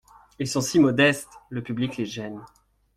[0.39, 1.29] Ils sont si modestes!
[1.51, 2.43] le public les gêne.